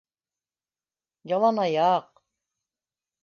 Ялан 1.35 1.61
аяҡ... 1.65 2.09